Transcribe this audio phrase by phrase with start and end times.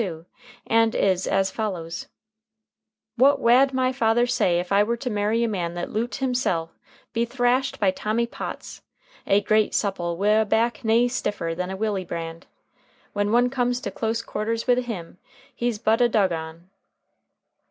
[0.01, 0.29] 292,
[0.65, 2.07] and is as follows:
[3.17, 6.71] "What wad my father say if I were to marry a man that loot himsel'
[7.13, 8.81] be thrashed by Tommy Potts,
[9.27, 12.47] a great supple wi' a back nae stiffer than a willy brand?...
[13.13, 15.19] When one comes to close quarters wi' him
[15.53, 16.71] he's but a dugon."